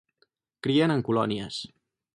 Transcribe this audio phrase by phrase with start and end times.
[0.67, 1.63] Crien en colònies.